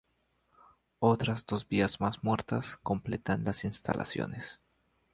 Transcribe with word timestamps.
Otras 0.97 1.45
dos 1.45 1.67
vías 1.67 1.99
más 1.99 2.23
muertas, 2.23 2.77
completan 2.77 3.43
las 3.43 3.65
instalaciones. 3.65 4.59